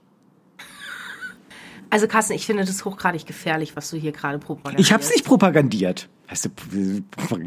[1.89, 4.87] Also Carsten, ich finde das hochgradig gefährlich, was du hier gerade propagandierst.
[4.87, 6.09] Ich habe es nicht propagandiert.
[6.29, 7.01] Heißt du,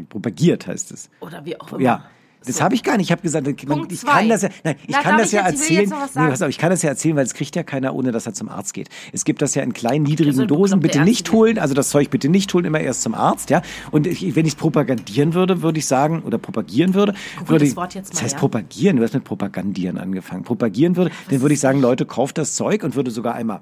[0.07, 1.09] propagiert heißt es.
[1.19, 1.81] Oder wie auch immer.
[1.81, 2.05] Ja.
[2.45, 2.63] Das So.
[2.63, 3.07] habe ich gar nicht.
[3.07, 5.47] Ich habe gesagt, man, ich kann das ja, nein, ich Na, kann das ich ja
[5.49, 5.91] jetzt- erzählen.
[5.91, 8.11] was Nee, pass auf, ich kann das ja erzählen, weil es kriegt ja keiner, ohne
[8.11, 8.89] dass er zum Arzt geht.
[9.11, 10.79] Es gibt das ja in kleinen, niedrigen so Dosen.
[10.79, 11.59] Bitte nicht holen.
[11.59, 13.61] Also das Zeug bitte nicht holen, immer erst zum Arzt, ja.
[13.91, 17.65] Und ich, wenn ich es propagandieren würde, würde ich sagen, oder propagieren würde, Google würde
[17.65, 18.39] das ich, Wort jetzt das mal, heißt ja.
[18.39, 18.97] propagieren.
[18.97, 20.43] Du hast mit propagandieren angefangen.
[20.43, 23.59] Propagieren würde, dann würde ich sagen, Leute, kauft das Zeug und würde sogar einmal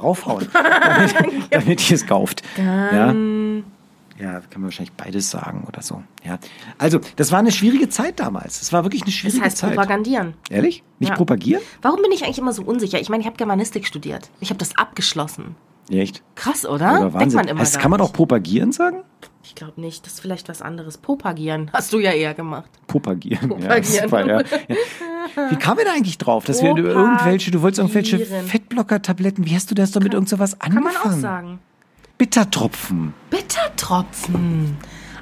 [0.00, 1.14] raufhauen, damit,
[1.50, 2.42] damit ihr es kauft.
[2.56, 3.14] Ja.
[4.20, 6.02] Ja, kann man wahrscheinlich beides sagen oder so.
[6.24, 6.38] Ja.
[6.76, 8.60] Also, das war eine schwierige Zeit damals.
[8.60, 9.74] Es war wirklich eine Das schwierige heißt Zeit.
[9.74, 10.34] propagandieren.
[10.50, 10.82] Ehrlich?
[10.98, 11.14] Nicht Ja.
[11.14, 11.62] propagieren?
[11.82, 13.00] Warum bin ich eigentlich immer so unsicher?
[13.00, 14.30] Ich meine, ich habe Germanistik studiert.
[14.40, 15.54] Ich habe das abgeschlossen.
[15.90, 16.22] Echt?
[16.34, 17.06] Krass, oder?
[17.06, 19.04] Oder Denkt man immer heißt, kann man auch propagieren sagen?
[19.42, 20.04] Ich glaube nicht.
[20.04, 20.98] Das ist vielleicht was anderes.
[20.98, 21.70] Propagieren.
[21.72, 22.68] Hast du ja eher gemacht.
[22.88, 23.48] Propagieren.
[23.48, 23.84] Propagieren.
[23.94, 24.40] Ja, super, ja.
[25.50, 26.44] Wie kam wir da eigentlich drauf?
[26.44, 30.58] Dass wir irgendwelche, du wolltest irgendwelche Fettblocker-Tabletten, wie hast du das doch mit irgend sowas
[30.58, 31.04] Kann angefangen?
[31.04, 31.58] man auch sagen.
[32.18, 33.14] Bittertropfen.
[33.30, 34.76] Bittertropfen.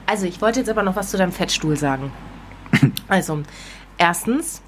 [0.07, 2.11] Also, ich wollte jetzt aber noch was zu deinem Fettstuhl sagen.
[3.09, 3.43] Also,
[3.99, 4.63] erstens,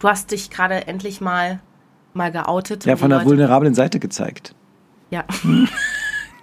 [0.00, 1.60] du hast dich gerade endlich mal
[2.14, 2.84] mal geoutet.
[2.84, 4.54] Ja, von der Leute- vulnerablen Seite gezeigt.
[5.10, 5.24] Ja.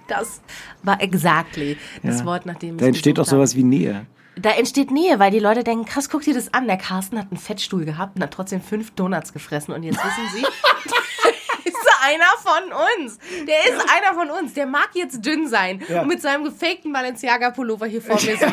[0.08, 0.40] Das
[0.82, 2.24] war exactly das Ja.
[2.24, 4.06] Wort, nach dem ich Da entsteht auch sowas wie Nähe.
[4.34, 6.66] Da entsteht Nähe, weil die Leute denken, krass, guck dir das an.
[6.66, 9.72] Der Carsten hat einen Fettstuhl gehabt und hat trotzdem fünf Donuts gefressen.
[9.72, 10.44] Und jetzt wissen sie,
[12.00, 13.18] einer von uns.
[13.46, 14.54] Der ist einer von uns.
[14.54, 16.02] Der mag jetzt dünn sein Ja.
[16.02, 18.52] und mit seinem gefakten Balenciaga-Pullover hier vor mir sitzen.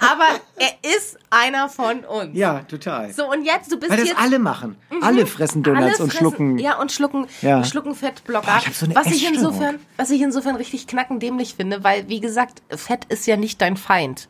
[0.00, 2.36] Aber er ist einer von uns.
[2.36, 3.12] Ja, total.
[3.12, 4.18] So, und jetzt, du bist Weil das jetzt...
[4.20, 4.76] alle machen.
[5.02, 6.58] Alle fressen Donuts Alle und fressen- schlucken.
[6.58, 7.64] Ja, und schlucken, Ja.
[7.64, 8.46] schlucken Fettblocker.
[8.46, 12.20] Boah, ich so eine was, ich insofern, was ich insofern richtig knackendämlich finde, weil, wie
[12.20, 14.28] gesagt, Fett ist ja nicht dein Feind.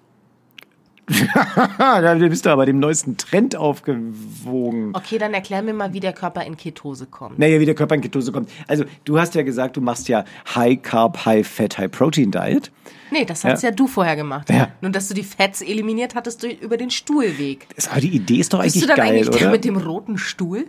[1.06, 4.90] Da bist du aber dem neuesten Trend aufgewogen.
[4.94, 7.38] Okay, dann erklär mir mal, wie der Körper in Ketose kommt.
[7.38, 8.50] Naja, wie der Körper in Ketose kommt.
[8.66, 12.72] Also, du hast ja gesagt, du machst ja High Carb, High Fat, High Protein Diet.
[13.10, 13.70] Nee, das hast ja.
[13.70, 14.50] du vorher gemacht.
[14.50, 14.68] Ja.
[14.80, 17.68] Nur, dass du die Fetts eliminiert hattest durch, über den Stuhlweg.
[17.76, 19.50] Das, aber die Idee ist doch Bist eigentlich du dann geil, eigentlich der oder?
[19.50, 20.66] mit dem roten Stuhl?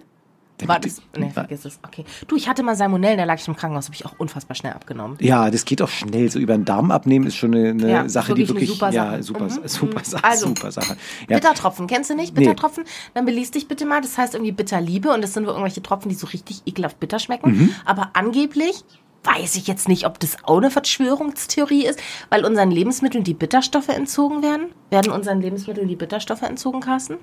[0.65, 1.01] War das?
[1.15, 1.79] Nee, vergiss es.
[1.85, 2.03] Okay.
[2.27, 4.73] Du, ich hatte mal Salmonellen, da lag ich im Krankenhaus, habe ich auch unfassbar schnell
[4.73, 5.17] abgenommen.
[5.21, 6.31] Ja, das geht auch schnell.
[6.31, 8.89] So über den Darm abnehmen ist schon eine, eine Ja, Sache, wirklich die wirklich super
[8.89, 9.67] ja super, Mhm.
[9.67, 10.97] super Sache, Also, super Sache.
[11.29, 11.37] Ja.
[11.37, 12.33] Bittertropfen, kennst du nicht?
[12.33, 12.39] Nee.
[12.41, 12.85] Bittertropfen?
[13.13, 14.01] Dann beließ dich bitte mal.
[14.01, 17.19] Das heißt irgendwie Bitterliebe und das sind wohl irgendwelche Tropfen, die so richtig ekelhaft bitter
[17.19, 17.51] schmecken.
[17.51, 17.75] Mhm.
[17.85, 18.83] Aber angeblich
[19.23, 23.89] weiß ich jetzt nicht, ob das auch eine Verschwörungstheorie ist, weil unseren Lebensmitteln die Bitterstoffe
[23.89, 24.67] entzogen werden.
[24.89, 27.17] Werden unseren Lebensmitteln die Bitterstoffe entzogen, Carsten?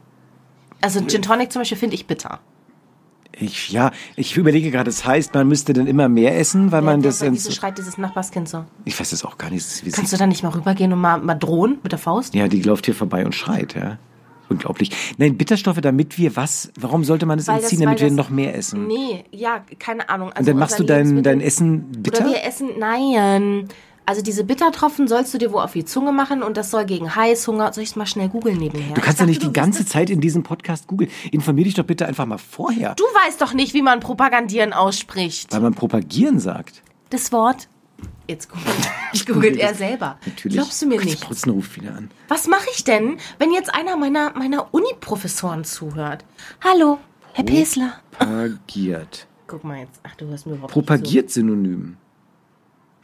[0.81, 2.41] Also Gin Tonic zum Beispiel finde ich bitter.
[3.41, 7.01] Ich, ja, ich überlege gerade, das heißt, man müsste dann immer mehr essen, weil man
[7.01, 7.21] Ja, das.
[7.21, 8.65] weil ins- Wieso schreit dieses Nachbarskind so?
[8.85, 9.85] Ich weiß das auch gar nicht.
[9.85, 12.35] Wie Kannst du da nicht mal rübergehen und mal, mal drohen mit der Faust?
[12.35, 13.99] ja, die läuft hier vorbei und schreit, ja.
[14.51, 14.91] Unglaublich.
[15.17, 16.71] Nein, Bitterstoffe, damit wir was?
[16.79, 18.87] Warum sollte man es Weil das- entziehen, damit weil wir das- noch mehr essen?
[18.87, 20.29] Nee, ja, keine Ahnung.
[20.33, 22.25] Also und dann machst du dein, dein Essen bitter?
[22.27, 23.69] Oder wir essen, nein.
[24.07, 27.15] Also diese Bittertropfen sollst du dir wo auf die Zunge machen und das soll gegen
[27.15, 27.73] Heißhunger.
[27.73, 28.95] Soll ich es mal schnell googeln nebenher?
[28.95, 31.11] Du kannst ja nicht die ganze Zeit in diesem Podcast googeln.
[31.33, 35.53] Informier dich doch bitte einfach mal vorher, Du weißt doch nicht, wie man propagandieren ausspricht.
[35.53, 36.83] weil man propagieren sagt.
[37.11, 37.69] Das Wort.
[38.29, 38.77] Jetzt googelt,
[39.13, 40.19] ich googelt er selber.
[40.27, 40.57] Natürlich.
[40.59, 41.23] Glaubst du mir Gott, nicht?
[41.23, 42.11] Spritzen ruft wieder an.
[42.29, 46.25] Was mache ich denn, wenn jetzt einer meiner, meiner Uni-Professoren zuhört?
[46.63, 46.99] Hallo,
[47.33, 47.95] Herr Pesler.
[48.19, 49.27] Propagiert.
[49.47, 50.01] Guck mal jetzt.
[50.03, 51.97] Ach, du hörst mir überhaupt Propagiert Synonym.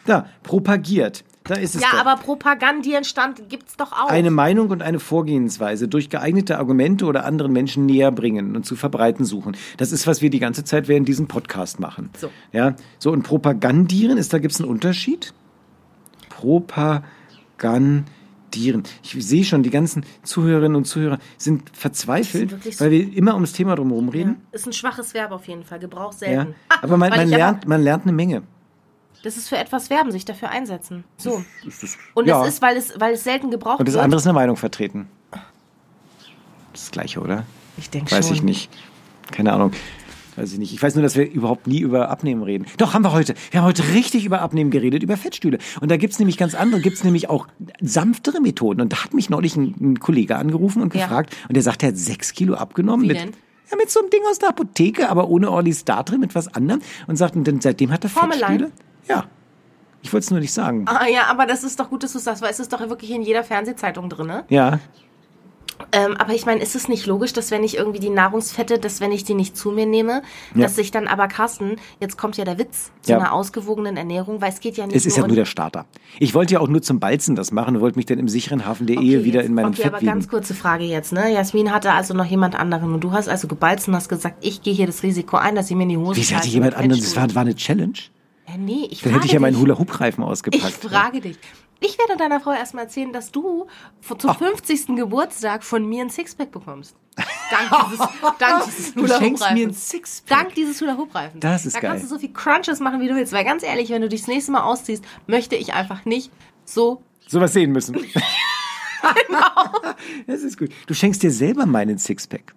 [0.07, 1.25] Da, propagiert.
[1.45, 1.81] Da ist es.
[1.83, 2.01] Ja, doch.
[2.07, 4.09] aber Propagandieren stand gibt's doch auch.
[4.11, 8.77] eine Meinung und eine Vorgehensweise durch geeignete Argumente oder anderen Menschen näher bringen und zu
[8.77, 9.57] verbreiten suchen.
[9.79, 12.11] Das ist, was wir die ganze Zeit während diesem Podcast machen.
[12.19, 12.31] So.
[12.53, 15.33] Ja, so und propagandieren ist, da gibt es einen Unterschied.
[16.29, 18.05] Propagandieren.
[19.03, 23.53] Ich sehe schon, die ganzen Zuhörerinnen und Zuhörer sind verzweifelt, sind weil wir immer ums
[23.53, 24.37] Thema drumherum reden.
[24.53, 25.79] Ist ein schwaches Verb auf jeden Fall.
[25.79, 26.19] Gebrauch Ja.
[26.19, 26.55] selten.
[26.83, 28.43] Aber man, man, lernt, man lernt eine Menge.
[29.23, 31.05] Das ist für etwas werben, sich dafür einsetzen.
[31.19, 31.45] So.
[32.15, 32.43] Und ja.
[32.43, 34.05] es ist, weil es, weil es selten gebraucht Und das wird.
[34.05, 35.09] andere ist eine Meinung vertreten.
[36.73, 37.45] Das Gleiche, oder?
[37.77, 38.19] ich denke schon.
[38.19, 38.71] Weiß ich nicht.
[39.31, 39.73] Keine Ahnung.
[40.37, 40.73] Weiß ich nicht.
[40.73, 42.67] Ich weiß nur, dass wir überhaupt nie über Abnehmen reden.
[42.79, 43.35] Doch, haben wir heute.
[43.51, 45.59] Wir haben heute richtig über Abnehmen geredet, über Fettstühle.
[45.81, 47.49] Und da gibt's nämlich ganz andere, gibt's nämlich auch
[47.81, 48.81] sanftere Methoden.
[48.81, 51.03] Und da hat mich neulich ein, ein Kollege angerufen und Ja.
[51.07, 53.03] gefragt, und der sagt, er hat sechs Kilo abgenommen.
[53.05, 53.33] Wie mit, denn?
[53.71, 56.81] Ja, mit so einem Ding aus der Apotheke, aber ohne Orlistat drin, mit was anderem.
[57.07, 58.41] Und sagt, und dann, seitdem hat er Formeline?
[58.41, 58.73] Fettstühle.
[59.11, 59.25] Ja.
[60.03, 60.85] Ich wollte es nur nicht sagen.
[60.87, 63.11] Ah ja, aber das ist doch gut, dass du sagst, weil es ist doch wirklich
[63.11, 64.29] in jeder Fernsehzeitung drin.
[64.29, 64.45] Ne?
[64.49, 64.79] Ja.
[65.93, 69.01] Ähm, aber ich meine, ist es nicht logisch, dass wenn ich irgendwie die Nahrungsfette, dass
[69.01, 70.23] wenn ich die nicht zu mir nehme,
[70.55, 70.63] Ja.
[70.63, 73.19] dass ich dann aber Carsten, jetzt kommt ja der Witz zu Ja.
[73.19, 75.45] einer ausgewogenen Ernährung, weil es geht ja nicht Es ist ja nur nur um- der
[75.47, 75.87] Starter.
[76.19, 78.67] Ich wollte ja auch nur zum Balzen das machen und wollte mich dann im sicheren
[78.67, 80.13] Hafen der Okay, Ehe wieder jetzt- in meinem Okay, Fett aber wiegen.
[80.13, 81.33] ganz kurze Frage jetzt, ne?
[81.33, 84.61] Jasmin hatte also noch jemand anderen und du hast also gebalzt und hast gesagt, ich
[84.63, 87.01] gehe hier das Risiko ein, dass sie mir in die Hose Wie hatte jemand anderen?
[87.01, 87.95] Das war, war eine Challenge?
[88.55, 89.59] Äh, nee, ich Dann hätte ich ja meinen.
[89.59, 90.75] Hula-Hoop-Reifen Ich ausgepackt.
[90.75, 91.39] frage dich.
[91.83, 93.67] Ich werde deiner Frau erstmal erzählen, dass du
[94.19, 94.97] zum 50.
[94.97, 96.95] Geburtstag von mir ein Sixpack bekommst.
[97.17, 98.07] Dank dieses,
[98.39, 99.73] dank dieses Du schenkst mir ein.
[99.73, 100.39] Sixpack.
[100.39, 101.41] Dank dieses Hula-Hoop-Reifens.
[101.41, 101.91] Das ist da geil.
[101.93, 103.33] kannst du so viel Crunches machen, wie du willst.
[103.33, 106.31] Weil ganz ehrlich, wenn du dich das nächste Mal ausziehst, möchte ich einfach nicht
[106.65, 107.97] so Sowas sehen müssen.
[109.27, 109.95] Genau.
[110.27, 110.71] Das ist gut.
[110.87, 112.55] Du schenkst dir selber meinen Sixpack.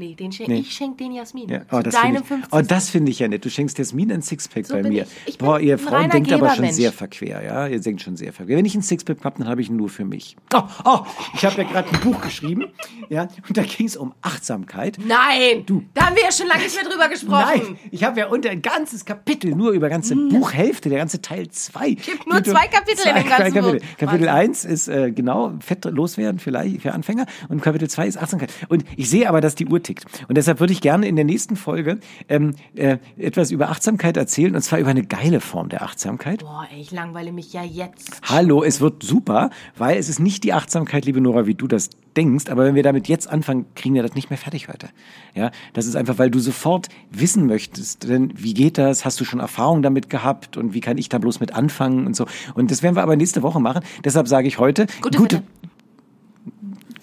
[0.00, 0.60] Nee, den schenk, Nee.
[0.60, 1.46] ich schenk den Jasmin.
[1.48, 1.60] Ja.
[1.60, 2.52] Zu Oh, das finde deinem ich, 50.
[2.52, 3.44] oh, das finde ich ja nett.
[3.44, 5.02] Du schenkst Jasmin ein Sixpack So bei mir.
[5.26, 5.34] ich.
[5.34, 7.66] Ich Boah, ihr Frauen denkt aber schon sehr verquer, ja?
[7.66, 8.56] Ihr denkt schon sehr verquer.
[8.56, 10.36] Wenn ich ein Sixpack habe, dann habe ich ihn nur für mich.
[10.54, 11.00] Oh, oh,
[11.34, 12.64] ich habe ja gerade ein Buch geschrieben,
[13.10, 14.96] ja, und da ging es um Achtsamkeit.
[15.06, 15.64] Nein!
[15.66, 15.82] Du.
[15.92, 17.44] Da haben wir ja schon lange nicht mehr drüber gesprochen.
[17.66, 21.48] Nein, ich habe ja unter ein ganzes Kapitel nur über ganze Buchhälfte, der ganze Teil
[21.50, 21.90] 2.
[21.90, 23.80] Gibt nur zwei Kapitel in dem ganzen Kapitel.
[23.80, 23.86] Buch.
[23.98, 24.50] Kapitel Wahnsinn.
[24.50, 28.50] 1 ist äh, genau Fett loswerden für, Lei- für Anfänger und Kapitel 2 ist Achtsamkeit.
[28.68, 30.24] Und ich sehe aber, dass die Uhr tickt.
[30.28, 31.98] Und deshalb würde ich gerne in der nächsten Folge
[32.28, 36.40] ähm, äh, etwas über Achtsamkeit erzählen und zwar über eine geile Form der Achtsamkeit.
[36.40, 38.20] Boah, ey, ich langweile mich ja jetzt.
[38.22, 41.90] Hallo, es wird super, weil es ist nicht die Achtsamkeit, liebe Nora, wie du das
[42.16, 44.88] denkst, aber wenn wir damit jetzt anfangen, kriegen wir das nicht mehr fertig heute.
[45.34, 49.04] Ja, das ist einfach, weil du sofort wissen möchtest, denn wie geht das?
[49.04, 52.16] Hast du schon Erfahrung damit gehabt und wie kann ich da bloß mit anfangen und
[52.16, 52.26] so?
[52.54, 53.82] Und das werden wir aber nächste Woche machen.
[54.04, 55.48] Deshalb sage ich heute Gute gute, Fette.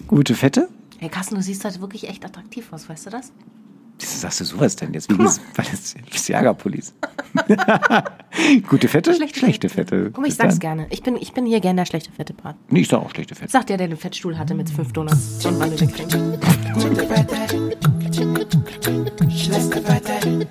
[0.06, 0.68] gute Fette.
[0.98, 3.32] Hey Carsten, du siehst heute wirklich echt attraktiv aus, weißt du das?
[4.00, 5.08] Wieso sagst du sowas denn jetzt?
[5.08, 6.92] Wegen des, weil das ist die Ärgerpolice.
[8.68, 10.10] gute Fette, schlechte, Fette.
[10.12, 10.60] Guck mal, ich Bis sag's dann.
[10.60, 10.86] gerne.
[10.90, 12.56] Ich bin, ich bin hier gerne der schlechte fette Part.
[12.68, 13.50] Nee, ich sag auch schlechte Fette.
[13.50, 15.38] Sagt der, der den Fettstuhl hatte mit fünf Donuts.
[15.40, 16.18] Du wegkriegst.
[19.36, 20.48] Schlechte Wette.